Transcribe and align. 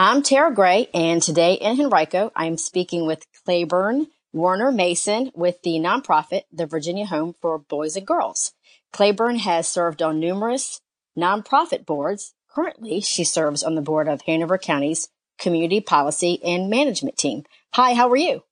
I'm 0.00 0.22
Tara 0.22 0.54
Gray, 0.54 0.88
and 0.94 1.20
today 1.20 1.54
in 1.54 1.80
Henrico, 1.80 2.30
I'm 2.36 2.56
speaking 2.56 3.04
with 3.04 3.26
Claiborne 3.44 4.06
Warner 4.32 4.70
Mason 4.70 5.32
with 5.34 5.60
the 5.62 5.80
nonprofit, 5.80 6.42
the 6.52 6.66
Virginia 6.66 7.04
Home 7.04 7.34
for 7.40 7.58
Boys 7.58 7.96
and 7.96 8.06
Girls. 8.06 8.52
Claiborne 8.92 9.40
has 9.40 9.66
served 9.66 10.00
on 10.00 10.20
numerous 10.20 10.80
nonprofit 11.18 11.84
boards. 11.84 12.32
Currently, 12.48 13.00
she 13.00 13.24
serves 13.24 13.64
on 13.64 13.74
the 13.74 13.82
board 13.82 14.06
of 14.06 14.22
Hanover 14.22 14.56
County's 14.56 15.08
Community 15.36 15.80
Policy 15.80 16.40
and 16.44 16.70
Management 16.70 17.16
Team. 17.16 17.42
Hi, 17.74 17.94
how 17.94 18.08
are 18.08 18.16
you? 18.16 18.44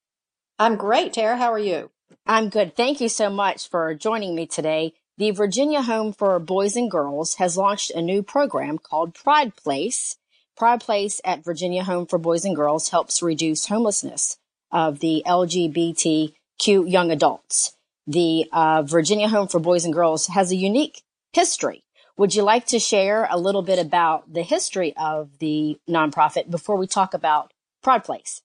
I'm 0.59 0.75
great, 0.75 1.13
Tara. 1.13 1.37
How 1.37 1.53
are 1.53 1.61
you? 1.61 1.93
I'm 2.27 2.49
good. 2.49 2.75
Thank 2.75 3.01
you 3.01 3.09
so 3.09 3.31
much 3.31 3.71
for 3.71 3.95
joining 3.95 4.35
me 4.35 4.49
today. 4.49 4.95
The 5.17 5.31
Virginia 5.31 5.83
Home 5.83 6.13
for 6.13 6.41
Boys 6.41 6.75
and 6.75 6.91
Girls 6.91 7.35
has 7.35 7.57
launched 7.57 7.93
a 7.93 8.03
new 8.03 8.25
program 8.25 8.79
called 8.79 9.15
Pride 9.15 9.55
Place 9.55 10.17
Pride 10.57 10.81
Place 10.81 11.21
at 11.23 11.45
Virginia 11.45 11.85
Home 11.85 12.07
for 12.07 12.19
Boys 12.19 12.47
and 12.47 12.57
Girls 12.57 12.89
helps 12.89 13.23
reduce 13.23 13.67
homelessness 13.67 14.39
of 14.73 15.01
the 15.01 15.23
LGBTQ 15.27 16.91
young 16.91 17.11
adults. 17.11 17.77
The 18.07 18.47
uh, 18.53 18.83
Virginia 18.83 19.29
Home 19.29 19.49
for 19.49 19.61
Boys 19.61 19.85
and 19.85 19.93
Girls 19.93 20.29
has 20.29 20.51
a 20.51 20.57
unique 20.57 21.03
history. 21.35 21.85
Would 22.17 22.35
you 22.35 22.43
like 22.43 22.67
to 22.69 22.79
share 22.79 23.29
a 23.31 23.39
little 23.39 23.61
bit 23.61 23.79
about 23.79 24.33
the 24.33 24.43
history 24.43 24.95
of 24.97 25.39
the 25.41 25.79
nonprofit 25.87 26.51
before 26.51 26.77
we 26.77 26.87
talk 26.87 27.13
about 27.13 27.53
Pride 27.83 28.05
Place? 28.05 28.41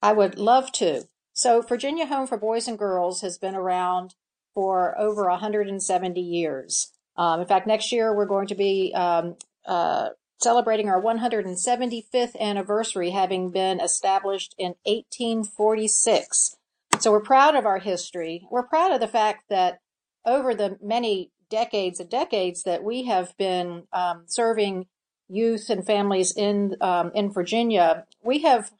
I 0.00 0.12
would 0.12 0.38
love 0.38 0.72
to. 0.72 1.08
So, 1.34 1.60
Virginia 1.60 2.06
Home 2.06 2.26
for 2.26 2.38
Boys 2.38 2.68
and 2.68 2.78
Girls 2.78 3.20
has 3.20 3.36
been 3.36 3.54
around 3.54 4.14
for 4.54 4.98
over 4.98 5.28
170 5.28 6.20
years. 6.20 6.90
Um, 7.16 7.40
in 7.40 7.46
fact, 7.46 7.66
next 7.66 7.92
year 7.92 8.14
we're 8.16 8.24
going 8.24 8.46
to 8.46 8.54
be 8.54 8.94
um, 8.94 9.36
uh, 9.66 10.10
celebrating 10.42 10.88
our 10.88 11.00
175th 11.00 12.38
anniversary, 12.38 13.10
having 13.10 13.50
been 13.50 13.80
established 13.80 14.54
in 14.58 14.74
1846. 14.84 16.56
So 16.98 17.12
we're 17.12 17.20
proud 17.20 17.54
of 17.54 17.66
our 17.66 17.78
history. 17.78 18.46
We're 18.50 18.66
proud 18.66 18.92
of 18.92 19.00
the 19.00 19.08
fact 19.08 19.44
that 19.50 19.80
over 20.24 20.54
the 20.54 20.78
many 20.82 21.30
decades 21.50 22.00
and 22.00 22.08
decades 22.08 22.62
that 22.62 22.82
we 22.82 23.04
have 23.04 23.36
been 23.36 23.84
um, 23.92 24.24
serving 24.26 24.86
youth 25.28 25.70
and 25.70 25.86
families 25.86 26.34
in 26.36 26.76
um, 26.80 27.10
in 27.14 27.30
Virginia, 27.30 28.04
we 28.22 28.40
have 28.40 28.72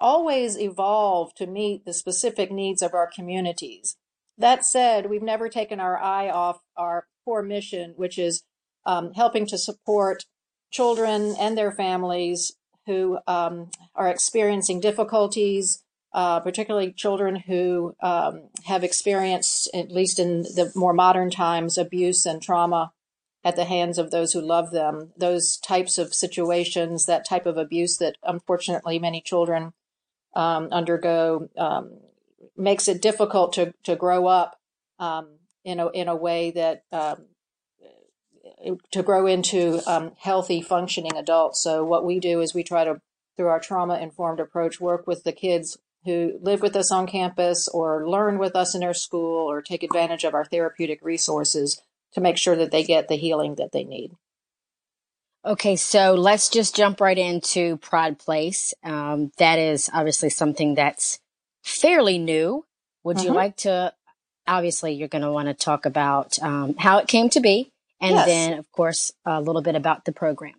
always 0.00 0.58
evolved 0.58 1.36
to 1.36 1.46
meet 1.46 1.84
the 1.84 1.92
specific 1.92 2.50
needs 2.50 2.82
of 2.82 2.94
our 2.94 3.08
communities. 3.12 3.96
That 4.36 4.64
said, 4.64 5.10
we've 5.10 5.22
never 5.22 5.48
taken 5.48 5.80
our 5.80 5.98
eye 5.98 6.30
off 6.30 6.60
our 6.76 7.06
core 7.24 7.42
mission, 7.42 7.94
which 7.96 8.18
is 8.18 8.44
um, 8.86 9.12
helping 9.14 9.46
to 9.46 9.58
support 9.58 10.24
children 10.70 11.34
and 11.38 11.56
their 11.56 11.72
families 11.72 12.52
who 12.86 13.18
um, 13.26 13.70
are 13.94 14.08
experiencing 14.08 14.80
difficulties, 14.80 15.82
uh, 16.12 16.40
particularly 16.40 16.92
children 16.92 17.36
who 17.36 17.94
um, 18.02 18.48
have 18.64 18.82
experienced, 18.82 19.68
at 19.74 19.90
least 19.90 20.18
in 20.18 20.42
the 20.42 20.72
more 20.74 20.94
modern 20.94 21.30
times, 21.30 21.76
abuse 21.76 22.24
and 22.24 22.42
trauma 22.42 22.92
at 23.44 23.56
the 23.56 23.64
hands 23.64 23.98
of 23.98 24.10
those 24.10 24.32
who 24.32 24.40
love 24.40 24.70
them. 24.70 25.12
Those 25.16 25.58
types 25.58 25.98
of 25.98 26.14
situations, 26.14 27.06
that 27.06 27.26
type 27.26 27.46
of 27.46 27.56
abuse 27.56 27.98
that 27.98 28.16
unfortunately 28.22 28.98
many 28.98 29.20
children 29.20 29.74
um, 30.34 30.68
undergo, 30.72 31.48
um, 31.56 31.98
makes 32.56 32.88
it 32.88 33.02
difficult 33.02 33.52
to, 33.54 33.74
to 33.84 33.96
grow 33.96 34.26
up 34.26 34.58
um, 34.98 35.28
in 35.64 35.80
a 35.80 35.88
in 35.90 36.08
a 36.08 36.16
way 36.16 36.50
that 36.52 36.84
um, 36.92 37.26
to 38.92 39.02
grow 39.02 39.26
into 39.26 39.80
um, 39.86 40.12
healthy, 40.18 40.60
functioning 40.60 41.16
adults. 41.16 41.62
So 41.62 41.84
what 41.84 42.04
we 42.04 42.20
do 42.20 42.40
is 42.40 42.54
we 42.54 42.62
try 42.62 42.84
to, 42.84 43.00
through 43.36 43.48
our 43.48 43.60
trauma 43.60 43.98
informed 43.98 44.40
approach, 44.40 44.80
work 44.80 45.06
with 45.06 45.24
the 45.24 45.32
kids 45.32 45.78
who 46.04 46.38
live 46.40 46.62
with 46.62 46.76
us 46.76 46.92
on 46.92 47.06
campus 47.06 47.68
or 47.68 48.08
learn 48.08 48.38
with 48.38 48.54
us 48.54 48.74
in 48.74 48.82
our 48.82 48.94
school 48.94 49.50
or 49.50 49.60
take 49.60 49.82
advantage 49.82 50.24
of 50.24 50.34
our 50.34 50.44
therapeutic 50.44 51.00
resources 51.02 51.80
to 52.12 52.20
make 52.20 52.36
sure 52.36 52.56
that 52.56 52.70
they 52.70 52.82
get 52.82 53.08
the 53.08 53.16
healing 53.16 53.56
that 53.56 53.72
they 53.72 53.84
need. 53.84 54.12
Okay, 55.44 55.76
so 55.76 56.14
let's 56.14 56.48
just 56.48 56.74
jump 56.74 57.00
right 57.00 57.16
into 57.16 57.76
Pride 57.78 58.18
Place. 58.18 58.74
Um, 58.82 59.32
that 59.38 59.58
is 59.58 59.88
obviously 59.92 60.30
something 60.30 60.74
that's 60.74 61.20
fairly 61.62 62.18
new. 62.18 62.64
Would 63.04 63.18
mm-hmm. 63.18 63.26
you 63.26 63.32
like 63.32 63.56
to? 63.58 63.92
Obviously, 64.46 64.94
you're 64.94 65.08
going 65.08 65.22
to 65.22 65.30
want 65.30 65.48
to 65.48 65.54
talk 65.54 65.86
about 65.86 66.38
um, 66.42 66.74
how 66.78 66.98
it 66.98 67.06
came 67.06 67.28
to 67.30 67.40
be, 67.40 67.70
and 68.00 68.14
yes. 68.14 68.26
then, 68.26 68.58
of 68.58 68.70
course, 68.72 69.12
a 69.24 69.40
little 69.40 69.62
bit 69.62 69.74
about 69.74 70.04
the 70.04 70.12
program. 70.12 70.54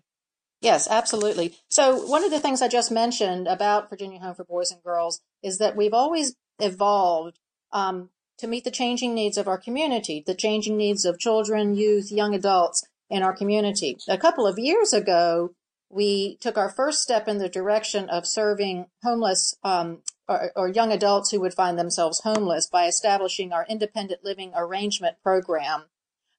Yes, 0.62 0.88
absolutely. 0.90 1.56
So, 1.70 2.06
one 2.06 2.24
of 2.24 2.32
the 2.32 2.40
things 2.40 2.62
I 2.62 2.68
just 2.68 2.92
mentioned 2.92 3.48
about 3.48 3.90
Virginia 3.90 4.20
Home 4.20 4.36
for 4.36 4.44
Boys 4.44 4.72
and 4.72 4.84
Girls 4.84 5.22
is 5.42 5.58
that 5.60 5.76
we've 5.76 5.94
always 5.94 6.36
evolved 6.60 7.40
um, 7.72 8.10
to 8.40 8.48
meet 8.48 8.66
the 8.66 8.72
changing 8.72 9.14
needs 9.14 9.38
of 9.38 9.48
our 9.48 9.58
community, 9.58 10.22
the 10.26 10.36
changing 10.36 10.76
needs 10.76 11.06
of 11.06 11.20
children, 11.20 11.76
youth, 11.76 12.12
young 12.12 12.36
adults 12.36 12.86
in 13.10 13.24
our 13.24 13.34
community. 13.34 13.98
A 14.08 14.18
couple 14.18 14.46
of 14.46 14.60
years 14.60 14.92
ago, 14.92 15.52
we 15.90 16.38
took 16.42 16.58
our 16.58 16.70
first 16.70 17.02
step 17.02 17.28
in 17.28 17.38
the 17.38 17.50
direction 17.50 18.10
of 18.10 18.28
serving 18.28 18.88
homeless 19.02 19.56
um, 19.64 20.00
or, 20.28 20.52
or, 20.56 20.68
young 20.68 20.92
adults 20.92 21.32
who 21.32 21.40
would 21.40 21.56
find 21.56 21.80
themselves 21.80 22.22
homeless 22.22 22.68
by 22.68 22.86
establishing 22.86 23.52
our 23.52 23.66
independent 23.68 24.24
living 24.24 24.52
arrangement 24.56 25.16
program 25.24 25.86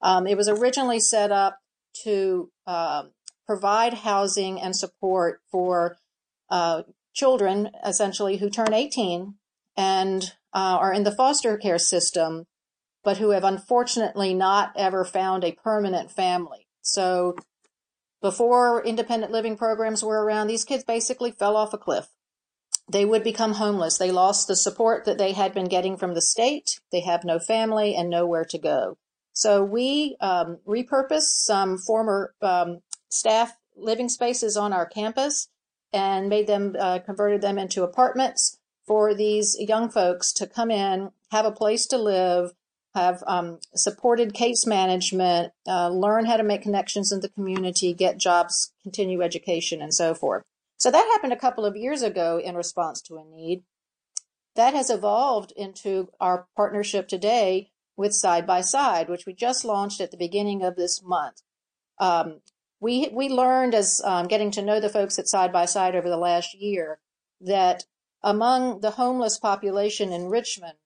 um, 0.02 0.26
it 0.26 0.36
was 0.36 0.48
originally 0.48 1.00
set 1.00 1.30
up 1.30 1.58
to 2.04 2.50
uh, 2.66 3.04
provide 3.46 3.94
housing 3.94 4.60
and 4.60 4.76
support 4.76 5.40
for 5.50 5.96
uh, 6.50 6.82
children, 7.14 7.70
essentially, 7.84 8.38
who 8.38 8.48
turn 8.48 8.72
18 8.72 9.34
and 9.76 10.32
uh, 10.54 10.78
are 10.80 10.92
in 10.92 11.04
the 11.04 11.14
foster 11.14 11.56
care 11.56 11.78
system, 11.78 12.46
but 13.04 13.18
who 13.18 13.30
have 13.30 13.44
unfortunately 13.44 14.34
not 14.34 14.72
ever 14.76 15.04
found 15.04 15.44
a 15.44 15.52
permanent 15.52 16.10
family. 16.10 16.66
So 16.82 17.36
before 18.22 18.84
independent 18.84 19.32
living 19.32 19.56
programs 19.56 20.04
were 20.04 20.24
around, 20.24 20.46
these 20.46 20.64
kids 20.64 20.84
basically 20.84 21.30
fell 21.30 21.56
off 21.56 21.72
a 21.72 21.78
cliff. 21.78 22.08
They 22.90 23.04
would 23.04 23.22
become 23.22 23.54
homeless. 23.54 23.98
They 23.98 24.10
lost 24.10 24.48
the 24.48 24.56
support 24.56 25.04
that 25.04 25.16
they 25.16 25.32
had 25.32 25.54
been 25.54 25.68
getting 25.68 25.96
from 25.96 26.14
the 26.14 26.20
state. 26.20 26.80
They 26.90 27.00
have 27.00 27.24
no 27.24 27.38
family 27.38 27.94
and 27.94 28.10
nowhere 28.10 28.44
to 28.46 28.58
go. 28.58 28.98
So 29.32 29.64
we 29.64 30.16
um, 30.20 30.58
repurposed 30.66 31.44
some 31.44 31.78
former 31.78 32.34
um, 32.42 32.80
staff 33.08 33.56
living 33.76 34.08
spaces 34.08 34.56
on 34.56 34.72
our 34.72 34.86
campus 34.86 35.48
and 35.92 36.28
made 36.28 36.46
them, 36.46 36.76
uh, 36.78 37.00
converted 37.00 37.40
them 37.40 37.58
into 37.58 37.82
apartments 37.82 38.58
for 38.86 39.14
these 39.14 39.56
young 39.58 39.88
folks 39.88 40.32
to 40.34 40.46
come 40.46 40.70
in, 40.70 41.10
have 41.30 41.46
a 41.46 41.52
place 41.52 41.86
to 41.86 41.98
live, 41.98 42.52
have 42.94 43.22
um, 43.26 43.58
supported 43.74 44.34
case 44.34 44.66
management, 44.66 45.52
uh, 45.66 45.88
learn 45.88 46.24
how 46.24 46.36
to 46.36 46.42
make 46.42 46.62
connections 46.62 47.12
in 47.12 47.20
the 47.20 47.28
community, 47.28 47.94
get 47.94 48.18
jobs, 48.18 48.72
continue 48.82 49.22
education, 49.22 49.80
and 49.80 49.94
so 49.94 50.12
forth. 50.14 50.42
So 50.76 50.90
that 50.90 51.10
happened 51.12 51.32
a 51.32 51.38
couple 51.38 51.64
of 51.64 51.76
years 51.76 52.02
ago 52.02 52.40
in 52.42 52.56
response 52.56 53.00
to 53.02 53.18
a 53.18 53.24
need. 53.24 53.62
That 54.56 54.74
has 54.74 54.90
evolved 54.90 55.52
into 55.56 56.08
our 56.20 56.48
partnership 56.56 57.06
today 57.06 57.69
with 58.00 58.14
Side 58.14 58.46
by 58.46 58.62
Side, 58.62 59.10
which 59.10 59.26
we 59.26 59.34
just 59.34 59.62
launched 59.62 60.00
at 60.00 60.10
the 60.10 60.16
beginning 60.16 60.62
of 60.62 60.74
this 60.74 61.02
month. 61.02 61.42
Um, 61.98 62.40
we 62.80 63.10
we 63.12 63.28
learned 63.28 63.74
as 63.74 64.00
um, 64.04 64.26
getting 64.26 64.50
to 64.52 64.62
know 64.62 64.80
the 64.80 64.88
folks 64.88 65.18
at 65.18 65.28
Side 65.28 65.52
by 65.52 65.66
Side 65.66 65.94
over 65.94 66.08
the 66.08 66.16
last 66.16 66.54
year 66.54 66.98
that 67.42 67.84
among 68.22 68.80
the 68.80 68.92
homeless 68.92 69.38
population 69.38 70.12
in 70.12 70.30
Richmond, 70.30 70.78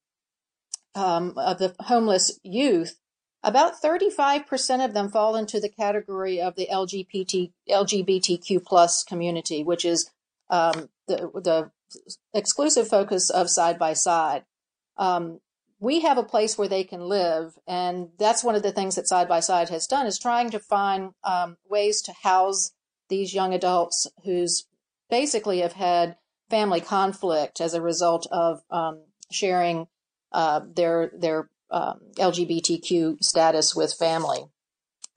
um, 0.96 1.34
of 1.36 1.58
the 1.58 1.74
homeless 1.80 2.40
youth, 2.42 2.98
about 3.42 3.80
35% 3.80 4.84
of 4.84 4.92
them 4.92 5.08
fall 5.08 5.36
into 5.36 5.60
the 5.60 5.68
category 5.68 6.40
of 6.40 6.56
the 6.56 6.68
LGBT 6.70 7.52
LGBTQ 7.70 8.64
plus 8.64 9.04
community, 9.04 9.62
which 9.62 9.84
is 9.84 10.10
um, 10.50 10.88
the 11.06 11.30
the 11.32 11.70
exclusive 12.32 12.88
focus 12.88 13.30
of 13.30 13.48
Side 13.48 13.78
by 13.78 13.92
Side. 13.92 14.44
Um, 14.96 15.40
we 15.80 16.00
have 16.00 16.18
a 16.18 16.22
place 16.22 16.56
where 16.56 16.68
they 16.68 16.84
can 16.84 17.00
live. 17.08 17.54
And 17.66 18.08
that's 18.18 18.44
one 18.44 18.54
of 18.54 18.62
the 18.62 18.72
things 18.72 18.94
that 18.94 19.08
Side 19.08 19.28
by 19.28 19.40
Side 19.40 19.68
has 19.68 19.86
done 19.86 20.06
is 20.06 20.18
trying 20.18 20.50
to 20.50 20.58
find 20.58 21.12
um, 21.24 21.56
ways 21.68 22.00
to 22.02 22.12
house 22.22 22.72
these 23.08 23.34
young 23.34 23.52
adults 23.52 24.06
who's 24.24 24.66
basically 25.10 25.60
have 25.60 25.74
had 25.74 26.16
family 26.48 26.80
conflict 26.80 27.60
as 27.60 27.74
a 27.74 27.82
result 27.82 28.26
of 28.30 28.62
um, 28.70 29.02
sharing 29.30 29.86
uh, 30.32 30.60
their 30.74 31.10
their 31.16 31.48
um, 31.70 32.00
LGBTQ 32.16 33.22
status 33.22 33.74
with 33.74 33.94
family. 33.94 34.44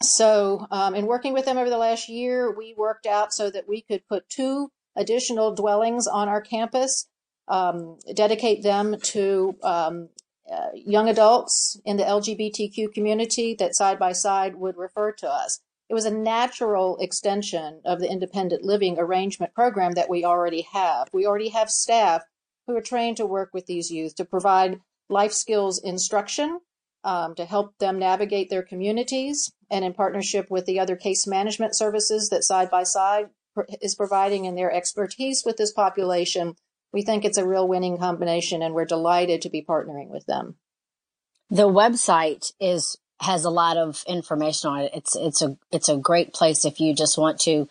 So, 0.02 0.68
um, 0.70 0.94
in 0.94 1.08
working 1.08 1.34
with 1.34 1.46
them 1.46 1.58
over 1.58 1.70
the 1.70 1.78
last 1.78 2.08
year, 2.08 2.54
we 2.56 2.76
worked 2.78 3.06
out 3.08 3.34
so 3.34 3.50
that 3.50 3.68
we 3.68 3.82
could 3.82 4.08
put 4.08 4.30
two 4.30 4.70
additional 4.96 5.56
dwellings 5.56 6.08
on 6.08 6.30
our 6.30 6.42
campus, 6.42 7.08
um, 7.48 7.98
dedicate 8.14 8.62
them 8.62 9.00
to 9.02 9.56
um, 9.64 10.10
uh, 10.52 10.70
young 10.74 11.10
adults 11.10 11.80
in 11.84 11.98
the 11.98 12.04
LGBTQ 12.04 12.94
community 12.94 13.54
that 13.56 13.76
side 13.76 14.00
by 14.00 14.12
side 14.14 14.56
would 14.56 14.78
refer 14.78 15.12
to 15.12 15.30
us. 15.30 15.60
it 15.90 15.94
was 15.94 16.06
a 16.06 16.12
natural 16.12 16.98
extension 16.98 17.82
of 17.86 18.00
the 18.00 18.12
independent 18.12 18.64
living 18.64 18.98
arrangement 19.00 19.54
program 19.54 19.94
that 19.94 20.10
we 20.10 20.26
already 20.26 20.62
have. 20.74 21.08
We 21.14 21.26
already 21.26 21.50
have 21.50 21.70
staff 21.70 22.24
who 22.66 22.76
are 22.76 22.82
trained 22.82 23.18
to 23.18 23.26
work 23.26 23.52
with 23.54 23.66
these 23.66 23.90
youth 23.90 24.16
to 24.16 24.26
provide 24.26 24.82
life 25.10 25.32
skills 25.32 25.82
instruction 25.82 26.60
um, 27.04 27.36
to 27.36 27.46
help 27.46 27.78
them 27.78 28.00
navigate 28.00 28.50
their 28.50 28.64
communities 28.64 29.52
and 29.70 29.86
in 29.86 29.94
partnership 29.94 30.52
with 30.52 30.66
the 30.66 30.80
other 30.80 30.96
case 30.96 31.26
management 31.26 31.76
services 31.76 32.30
that 32.30 32.44
side 32.44 32.70
by 32.70 32.84
side 32.84 33.30
is 33.82 33.96
providing 33.96 34.46
in 34.46 34.56
their 34.56 34.72
expertise 34.72 35.44
with 35.46 35.58
this 35.58 35.72
population 35.72 36.56
we 36.94 37.02
think 37.02 37.26
it's 37.26 37.38
a 37.38 37.48
real 37.48 37.68
winning 37.68 37.98
combination 37.98 38.62
and 38.62 38.74
we're 38.74 38.86
delighted 38.86 39.42
to 39.42 39.50
be 39.50 39.62
partnering 39.62 40.10
with 40.10 40.26
them. 40.26 40.56
The 41.50 41.68
website 41.68 42.52
is 42.60 42.98
has 43.20 43.46
a 43.46 43.50
lot 43.50 43.78
of 43.78 44.04
information 44.08 44.70
on 44.70 44.82
it. 44.82 44.92
It's 44.94 45.16
it's 45.16 45.42
a 45.42 45.58
it's 45.72 45.90
a 45.90 45.98
great 45.98 46.34
place 46.34 46.66
if 46.66 46.80
you 46.80 46.94
just 46.94 47.18
want 47.18 47.40
to 47.42 47.68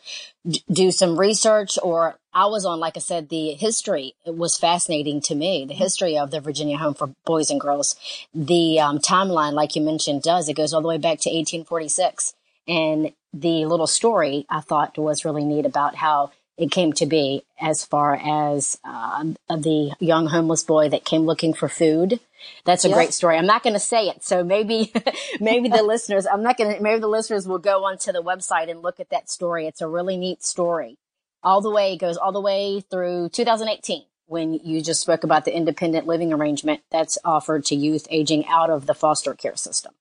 do 0.72 0.90
some 0.90 1.18
research 1.18 1.78
or 1.82 2.16
I 2.32 2.46
was 2.46 2.64
on 2.64 2.80
like 2.80 2.96
I 2.96 3.00
said 3.00 3.28
the 3.28 3.52
history 3.52 4.14
it 4.24 4.36
was 4.36 4.56
fascinating 4.56 5.20
to 5.22 5.34
me 5.34 5.64
the 5.64 5.74
history 5.74 6.18
of 6.18 6.30
the 6.30 6.40
Virginia 6.40 6.78
Home 6.78 6.94
for 6.94 7.14
Boys 7.24 7.50
and 7.50 7.60
Girls. 7.60 7.94
The 8.34 8.80
um, 8.80 8.98
timeline 8.98 9.52
like 9.52 9.76
you 9.76 9.82
mentioned 9.82 10.22
does 10.22 10.48
it 10.48 10.54
goes 10.56 10.72
all 10.72 10.82
the 10.82 10.88
way 10.88 10.98
back 10.98 11.20
to 11.20 11.30
1846 11.30 12.34
and 12.66 13.12
the 13.32 13.66
little 13.66 13.86
story 13.86 14.46
I 14.48 14.60
thought 14.60 14.98
was 14.98 15.24
really 15.24 15.44
neat 15.44 15.66
about 15.66 15.96
how 15.96 16.32
it 16.56 16.70
came 16.70 16.92
to 16.94 17.06
be 17.06 17.44
as 17.60 17.84
far 17.84 18.14
as 18.14 18.78
uh, 18.84 19.24
the 19.48 19.94
young 20.00 20.28
homeless 20.28 20.62
boy 20.62 20.88
that 20.88 21.04
came 21.04 21.22
looking 21.22 21.52
for 21.52 21.68
food. 21.68 22.20
That's 22.64 22.84
a 22.84 22.92
great 22.92 23.12
story. 23.12 23.36
I'm 23.36 23.46
not 23.46 23.62
going 23.62 23.74
to 23.74 23.80
say 23.80 24.08
it. 24.08 24.24
So 24.24 24.42
maybe, 24.42 24.92
maybe 25.40 25.68
the 25.68 25.82
listeners, 25.86 26.26
I'm 26.26 26.42
not 26.42 26.56
going 26.56 26.76
to, 26.76 26.82
maybe 26.82 27.00
the 27.00 27.08
listeners 27.08 27.46
will 27.46 27.58
go 27.58 27.84
onto 27.84 28.12
the 28.12 28.22
website 28.22 28.70
and 28.70 28.82
look 28.82 29.00
at 29.00 29.10
that 29.10 29.30
story. 29.30 29.66
It's 29.66 29.80
a 29.80 29.88
really 29.88 30.16
neat 30.16 30.42
story. 30.42 30.98
All 31.42 31.60
the 31.60 31.70
way, 31.70 31.92
it 31.92 31.98
goes 31.98 32.16
all 32.16 32.32
the 32.32 32.40
way 32.40 32.80
through 32.80 33.28
2018 33.30 34.04
when 34.26 34.54
you 34.54 34.82
just 34.82 35.00
spoke 35.00 35.24
about 35.24 35.44
the 35.44 35.56
independent 35.56 36.06
living 36.06 36.32
arrangement 36.32 36.80
that's 36.90 37.18
offered 37.24 37.64
to 37.66 37.76
youth 37.76 38.06
aging 38.10 38.46
out 38.48 38.70
of 38.70 38.86
the 38.86 38.94
foster 38.94 39.34
care 39.34 39.56
system. 39.56 39.92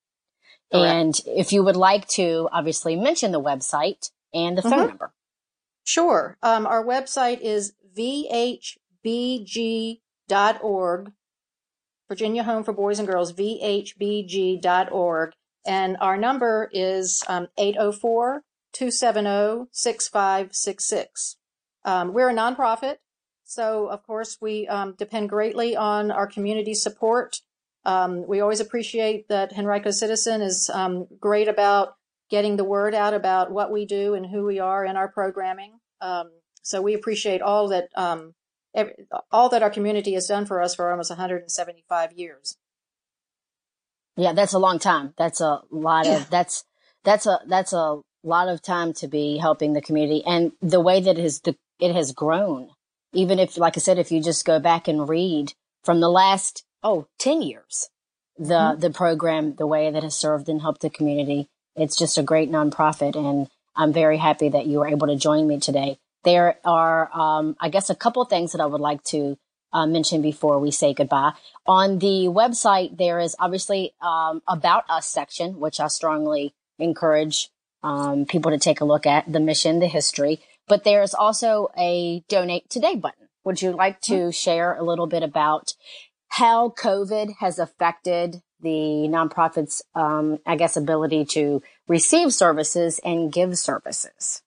Correct. 0.72 0.94
And 0.94 1.20
if 1.26 1.52
you 1.52 1.62
would 1.62 1.76
like 1.76 2.08
to 2.08 2.48
obviously 2.50 2.96
mention 2.96 3.30
the 3.30 3.40
website 3.40 4.10
and 4.34 4.58
the 4.58 4.62
phone 4.62 4.72
mm-hmm. 4.72 4.88
number. 4.88 5.12
Sure. 5.86 6.36
Um, 6.42 6.66
our 6.66 6.84
website 6.84 7.40
is 7.40 7.72
vhbg.org, 7.96 8.82
Virginia 12.08 12.42
Home 12.42 12.64
for 12.64 12.72
Boys 12.72 12.98
and 12.98 13.06
Girls, 13.06 13.32
vhbg.org. 13.32 15.32
And 15.64 15.96
our 16.00 16.16
number 16.16 16.68
is 16.72 17.22
um, 17.28 17.46
804 17.56 18.42
270 18.72 19.68
6566. 19.70 21.36
Um, 21.84 22.12
we're 22.12 22.30
a 22.30 22.34
nonprofit. 22.34 22.96
So, 23.44 23.86
of 23.86 24.04
course, 24.04 24.38
we 24.40 24.66
um, 24.66 24.96
depend 24.98 25.28
greatly 25.28 25.76
on 25.76 26.10
our 26.10 26.26
community 26.26 26.74
support. 26.74 27.42
Um, 27.84 28.26
we 28.26 28.40
always 28.40 28.58
appreciate 28.58 29.28
that 29.28 29.56
Henrico 29.56 29.92
Citizen 29.92 30.42
is 30.42 30.68
um, 30.68 31.06
great 31.20 31.46
about 31.46 31.94
getting 32.28 32.56
the 32.56 32.64
word 32.64 32.94
out 32.94 33.14
about 33.14 33.52
what 33.52 33.70
we 33.70 33.86
do 33.86 34.14
and 34.14 34.26
who 34.26 34.44
we 34.44 34.58
are 34.58 34.84
in 34.84 34.96
our 34.96 35.08
programming. 35.08 35.75
Um, 36.00 36.30
so 36.62 36.82
we 36.82 36.94
appreciate 36.94 37.42
all 37.42 37.68
that 37.68 37.88
um, 37.94 38.34
every, 38.74 38.94
all 39.30 39.48
that 39.48 39.62
our 39.62 39.70
community 39.70 40.14
has 40.14 40.26
done 40.26 40.46
for 40.46 40.60
us 40.60 40.74
for 40.74 40.90
almost 40.90 41.10
175 41.10 42.12
years. 42.12 42.56
Yeah, 44.16 44.32
that's 44.32 44.54
a 44.54 44.58
long 44.58 44.78
time. 44.78 45.14
That's 45.18 45.40
a 45.40 45.60
lot 45.70 46.06
of 46.06 46.30
that's 46.30 46.64
that's 47.04 47.26
a 47.26 47.40
that's 47.46 47.72
a 47.72 48.00
lot 48.22 48.48
of 48.48 48.62
time 48.62 48.94
to 48.94 49.08
be 49.08 49.36
helping 49.36 49.74
the 49.74 49.82
community 49.82 50.22
and 50.24 50.52
the 50.62 50.80
way 50.80 51.00
that 51.00 51.18
it 51.18 51.22
has 51.22 51.42
it 51.78 51.94
has 51.94 52.12
grown. 52.12 52.70
Even 53.12 53.38
if, 53.38 53.56
like 53.56 53.76
I 53.76 53.80
said, 53.80 53.98
if 53.98 54.10
you 54.10 54.22
just 54.22 54.44
go 54.44 54.58
back 54.58 54.88
and 54.88 55.08
read 55.08 55.52
from 55.84 56.00
the 56.00 56.08
last 56.08 56.64
oh 56.82 57.06
10 57.18 57.42
years, 57.42 57.90
the 58.38 58.54
mm-hmm. 58.54 58.80
the 58.80 58.90
program, 58.90 59.54
the 59.56 59.66
way 59.66 59.90
that 59.90 60.02
has 60.02 60.16
served 60.16 60.48
and 60.48 60.62
helped 60.62 60.80
the 60.80 60.90
community 60.90 61.48
it's 61.76 61.96
just 61.96 62.18
a 62.18 62.22
great 62.22 62.50
nonprofit, 62.50 63.14
and 63.14 63.48
I'm 63.76 63.92
very 63.92 64.18
happy 64.18 64.48
that 64.48 64.66
you 64.66 64.78
were 64.78 64.88
able 64.88 65.06
to 65.08 65.16
join 65.16 65.46
me 65.46 65.60
today. 65.60 65.98
There 66.24 66.58
are, 66.64 67.10
um, 67.12 67.56
I 67.60 67.68
guess, 67.68 67.90
a 67.90 67.94
couple 67.94 68.24
things 68.24 68.52
that 68.52 68.60
I 68.60 68.66
would 68.66 68.80
like 68.80 69.02
to 69.04 69.38
uh, 69.72 69.86
mention 69.86 70.22
before 70.22 70.58
we 70.58 70.70
say 70.70 70.94
goodbye. 70.94 71.32
On 71.66 71.98
the 71.98 72.28
website, 72.28 72.96
there 72.96 73.20
is 73.20 73.36
obviously 73.38 73.94
um, 74.00 74.42
about 74.48 74.84
us 74.88 75.06
section, 75.06 75.60
which 75.60 75.78
I 75.80 75.88
strongly 75.88 76.54
encourage 76.78 77.50
um, 77.82 78.24
people 78.26 78.50
to 78.50 78.58
take 78.58 78.80
a 78.80 78.84
look 78.84 79.06
at 79.06 79.30
the 79.30 79.40
mission, 79.40 79.78
the 79.78 79.86
history. 79.86 80.40
But 80.66 80.84
there's 80.84 81.14
also 81.14 81.68
a 81.78 82.24
donate 82.28 82.68
today 82.70 82.96
button. 82.96 83.28
Would 83.44 83.62
you 83.62 83.72
like 83.72 84.00
to 84.02 84.14
mm-hmm. 84.14 84.30
share 84.30 84.74
a 84.74 84.82
little 84.82 85.06
bit 85.06 85.22
about 85.22 85.74
how 86.28 86.70
COVID 86.70 87.34
has 87.38 87.58
affected 87.58 88.42
the 88.60 89.08
nonprofit's, 89.08 89.82
um, 89.94 90.38
I 90.46 90.56
guess, 90.56 90.76
ability 90.76 91.24
to 91.26 91.62
receive 91.88 92.32
services 92.32 93.00
and 93.04 93.32
give 93.32 93.58
services? 93.58 94.42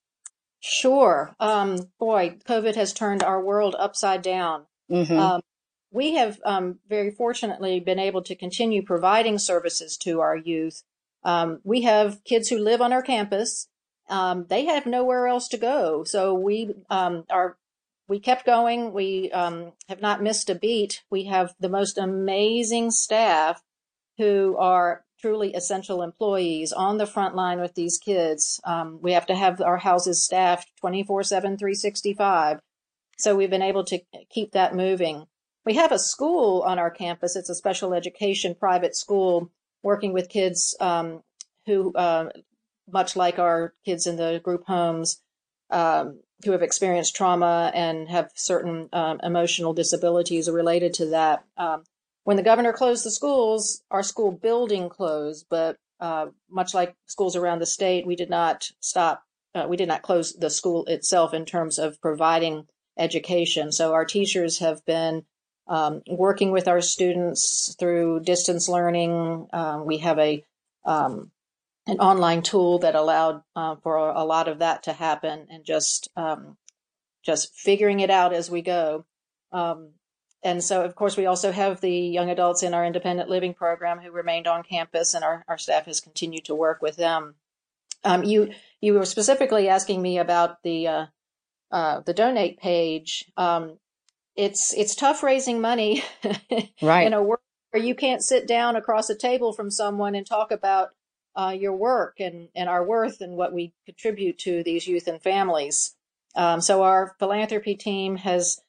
Sure. 0.60 1.34
Um, 1.40 1.90
boy, 1.98 2.36
COVID 2.46 2.74
has 2.74 2.92
turned 2.92 3.22
our 3.22 3.42
world 3.42 3.74
upside 3.78 4.22
down. 4.22 4.66
Mm-hmm. 4.90 5.18
Um, 5.18 5.40
we 5.90 6.14
have 6.14 6.38
um, 6.44 6.78
very 6.88 7.10
fortunately 7.10 7.80
been 7.80 7.98
able 7.98 8.22
to 8.22 8.34
continue 8.34 8.82
providing 8.82 9.38
services 9.38 9.96
to 9.98 10.20
our 10.20 10.36
youth. 10.36 10.82
Um, 11.24 11.60
we 11.64 11.82
have 11.82 12.22
kids 12.24 12.48
who 12.48 12.58
live 12.58 12.80
on 12.80 12.92
our 12.92 13.02
campus. 13.02 13.68
Um, 14.08 14.46
they 14.48 14.66
have 14.66 14.86
nowhere 14.86 15.26
else 15.26 15.48
to 15.48 15.56
go, 15.56 16.04
so 16.04 16.34
we 16.34 16.74
um, 16.90 17.24
are 17.30 17.56
we 18.08 18.18
kept 18.18 18.44
going. 18.44 18.92
We 18.92 19.30
um, 19.30 19.72
have 19.88 20.00
not 20.00 20.22
missed 20.22 20.50
a 20.50 20.54
beat. 20.54 21.02
We 21.10 21.24
have 21.26 21.54
the 21.60 21.68
most 21.68 21.96
amazing 21.96 22.90
staff 22.90 23.62
who 24.20 24.54
are 24.58 25.02
truly 25.18 25.54
essential 25.54 26.02
employees 26.02 26.74
on 26.74 26.98
the 26.98 27.06
front 27.06 27.34
line 27.34 27.58
with 27.58 27.74
these 27.74 27.96
kids. 27.96 28.60
Um, 28.64 28.98
we 29.00 29.12
have 29.12 29.24
to 29.26 29.34
have 29.34 29.62
our 29.62 29.78
houses 29.78 30.22
staffed 30.22 30.70
24 30.80 31.22
7, 31.22 31.56
365. 31.56 32.60
So 33.18 33.34
we've 33.34 33.48
been 33.48 33.62
able 33.62 33.84
to 33.84 34.00
keep 34.28 34.52
that 34.52 34.74
moving. 34.74 35.24
We 35.64 35.74
have 35.74 35.90
a 35.90 35.98
school 35.98 36.60
on 36.66 36.78
our 36.78 36.90
campus. 36.90 37.34
It's 37.34 37.48
a 37.48 37.54
special 37.54 37.94
education 37.94 38.54
private 38.54 38.94
school 38.94 39.50
working 39.82 40.12
with 40.12 40.28
kids 40.28 40.76
um, 40.80 41.22
who, 41.64 41.94
uh, 41.94 42.28
much 42.92 43.16
like 43.16 43.38
our 43.38 43.72
kids 43.86 44.06
in 44.06 44.16
the 44.16 44.38
group 44.44 44.64
homes, 44.66 45.22
um, 45.70 46.20
who 46.44 46.52
have 46.52 46.62
experienced 46.62 47.16
trauma 47.16 47.72
and 47.74 48.06
have 48.10 48.30
certain 48.34 48.90
um, 48.92 49.18
emotional 49.22 49.72
disabilities 49.72 50.50
related 50.50 50.92
to 50.94 51.06
that. 51.06 51.42
When 52.24 52.36
the 52.36 52.42
governor 52.42 52.72
closed 52.72 53.04
the 53.04 53.10
schools, 53.10 53.82
our 53.90 54.02
school 54.02 54.30
building 54.32 54.88
closed, 54.88 55.46
but 55.48 55.76
uh, 56.00 56.26
much 56.50 56.74
like 56.74 56.94
schools 57.06 57.36
around 57.36 57.60
the 57.60 57.66
state, 57.66 58.06
we 58.06 58.16
did 58.16 58.30
not 58.30 58.70
stop. 58.80 59.22
Uh, 59.54 59.66
we 59.68 59.76
did 59.76 59.88
not 59.88 60.02
close 60.02 60.32
the 60.32 60.50
school 60.50 60.84
itself 60.86 61.34
in 61.34 61.44
terms 61.44 61.78
of 61.78 62.00
providing 62.00 62.66
education. 62.98 63.72
So 63.72 63.92
our 63.92 64.04
teachers 64.04 64.58
have 64.60 64.84
been 64.84 65.24
um, 65.66 66.02
working 66.08 66.50
with 66.50 66.68
our 66.68 66.80
students 66.80 67.74
through 67.78 68.20
distance 68.20 68.68
learning. 68.68 69.48
Um, 69.52 69.86
we 69.86 69.98
have 69.98 70.18
a 70.18 70.44
um, 70.84 71.30
an 71.86 71.98
online 71.98 72.42
tool 72.42 72.80
that 72.80 72.94
allowed 72.94 73.42
uh, 73.56 73.76
for 73.82 73.96
a, 73.96 74.24
lot 74.24 74.48
of 74.48 74.60
that 74.60 74.84
to 74.84 74.92
happen, 74.92 75.46
and 75.50 75.64
just 75.64 76.08
um, 76.16 76.56
just 77.24 77.54
figuring 77.54 78.00
it 78.00 78.10
out 78.10 78.32
as 78.32 78.50
we 78.50 78.62
go. 78.62 79.04
Um, 79.52 79.90
and 80.42 80.64
so, 80.64 80.84
of 80.84 80.94
course, 80.94 81.16
we 81.16 81.26
also 81.26 81.52
have 81.52 81.80
the 81.80 81.92
young 81.92 82.30
adults 82.30 82.62
in 82.62 82.72
our 82.72 82.84
independent 82.84 83.28
living 83.28 83.52
program 83.52 83.98
who 83.98 84.10
remained 84.10 84.46
on 84.46 84.62
campus, 84.62 85.14
and 85.14 85.22
our, 85.22 85.44
our 85.48 85.58
staff 85.58 85.84
has 85.84 86.00
continued 86.00 86.46
to 86.46 86.54
work 86.54 86.80
with 86.80 86.96
them. 86.96 87.34
Um, 88.04 88.24
you 88.24 88.52
you 88.80 88.94
were 88.94 89.04
specifically 89.04 89.68
asking 89.68 90.00
me 90.00 90.18
about 90.18 90.62
the 90.62 90.88
uh, 90.88 91.06
uh, 91.70 92.00
the 92.00 92.14
donate 92.14 92.58
page. 92.58 93.30
Um, 93.36 93.78
it's 94.34 94.72
it's 94.72 94.94
tough 94.94 95.22
raising 95.22 95.60
money 95.60 96.02
right. 96.82 97.06
in 97.06 97.12
a 97.12 97.22
work 97.22 97.42
where 97.70 97.82
you 97.82 97.94
can't 97.94 98.22
sit 98.22 98.48
down 98.48 98.76
across 98.76 99.10
a 99.10 99.14
table 99.14 99.52
from 99.52 99.70
someone 99.70 100.14
and 100.14 100.26
talk 100.26 100.50
about 100.50 100.90
uh, 101.36 101.54
your 101.56 101.74
work 101.74 102.18
and, 102.18 102.48
and 102.54 102.68
our 102.68 102.84
worth 102.84 103.20
and 103.20 103.36
what 103.36 103.52
we 103.52 103.72
contribute 103.86 104.38
to 104.38 104.62
these 104.62 104.86
youth 104.86 105.06
and 105.06 105.22
families. 105.22 105.94
Um, 106.34 106.60
so 106.60 106.82
our 106.82 107.14
philanthropy 107.18 107.76
team 107.76 108.16
has 108.16 108.60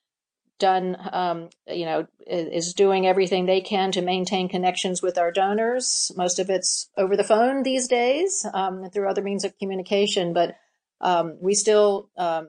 done, 0.62 0.96
um, 1.12 1.50
you 1.68 1.86
know, 1.86 2.08
is 2.26 2.74
doing 2.74 3.06
everything 3.06 3.46
they 3.46 3.60
can 3.60 3.92
to 3.92 4.02
maintain 4.02 4.48
connections 4.48 5.02
with 5.02 5.18
our 5.18 5.32
donors. 5.32 6.12
Most 6.16 6.40
of 6.40 6.50
it's 6.50 6.90
over 6.96 7.18
the 7.18 7.26
phone 7.26 7.64
these 7.64 7.90
days 7.90 8.46
um, 8.54 8.90
through 8.90 9.10
other 9.10 9.22
means 9.22 9.44
of 9.44 9.58
communication, 9.58 10.32
but 10.32 10.56
um, 11.02 11.38
we 11.42 11.54
still 11.56 12.10
um, 12.18 12.48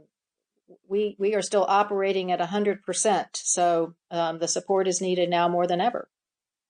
we 0.89 1.17
we 1.19 1.35
are 1.35 1.43
still 1.43 1.65
operating 1.69 2.31
at 2.31 2.41
hundred 2.41 2.85
percent. 2.85 3.29
So 3.33 3.95
um, 4.11 4.39
the 4.39 4.49
support 4.49 4.87
is 4.87 5.01
needed 5.01 5.29
now 5.31 5.49
more 5.49 5.67
than 5.67 5.81
ever. 5.81 6.09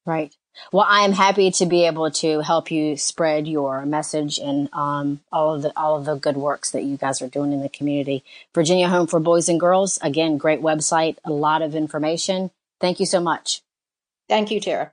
Right. 0.05 0.35
Well, 0.73 0.87
I 0.87 1.05
am 1.05 1.13
happy 1.13 1.51
to 1.53 1.67
be 1.67 1.87
able 1.87 2.11
to 2.11 2.41
help 2.41 2.71
you 2.71 2.97
spread 2.97 3.49
your 3.49 3.87
message 3.87 4.39
and 4.39 4.69
um, 4.73 5.21
all 5.33 5.55
of 5.55 5.63
the 5.63 5.73
all 5.77 5.97
of 5.97 6.05
the 6.05 6.17
good 6.17 6.37
works 6.37 6.71
that 6.73 6.85
you 6.85 6.97
guys 6.97 7.23
are 7.23 7.29
doing 7.29 7.53
in 7.53 7.63
the 7.63 7.69
community. 7.69 8.23
Virginia 8.55 8.89
Home 8.89 9.07
for 9.07 9.21
Boys 9.21 9.49
and 9.49 9.61
Girls, 9.61 9.99
again, 10.03 10.37
great 10.37 10.61
website, 10.61 11.17
a 11.25 11.33
lot 11.33 11.63
of 11.63 11.75
information. 11.75 12.51
Thank 12.81 13.01
you 13.01 13.07
so 13.07 13.21
much. 13.21 13.63
Thank 14.29 14.51
you, 14.51 14.61
Tara. 14.61 14.93